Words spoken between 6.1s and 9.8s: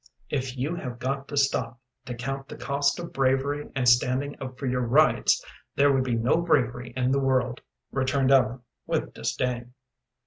no bravery in the world," returned Ellen, with disdain.